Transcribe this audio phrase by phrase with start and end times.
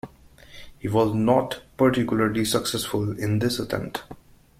[0.79, 4.01] He was not particularly successful in this attempt.